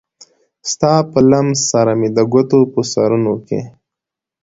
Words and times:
ستا 0.71 0.93
په 1.11 1.19
لمس 1.29 1.59
سره 1.71 1.91
مې 1.99 2.09
د 2.17 2.19
ګوتو 2.31 2.59
په 2.73 2.79
سرونو 2.91 3.33
کې 3.47 3.61